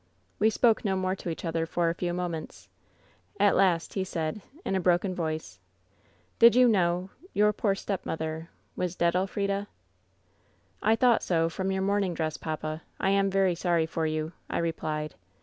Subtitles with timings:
[0.39, 2.69] "We spoke no more to each other for a few moments.
[3.39, 5.59] At last he said, in a broken voice:"
[6.39, 9.67] ^Did you know— your poor stepmother— ^was dead, Elf rida r"
[10.91, 12.81] 'I thought so, from your mourning dress, papa.
[12.99, 15.13] I am very sorry for you,' I replied.